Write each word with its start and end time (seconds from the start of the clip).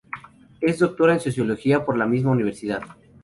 Es 0.61 0.79
Doctora 0.79 1.13
en 1.13 1.19
sociología 1.19 1.85
por 1.85 1.95
la 1.95 2.07
misma 2.07 2.31
universidad. 2.31 2.81